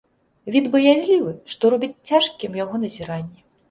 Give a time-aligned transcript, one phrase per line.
[0.55, 3.51] Від баязлівы, што робіць цяжкімі яго назіранні.